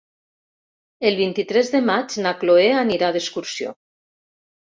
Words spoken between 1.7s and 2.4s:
de maig na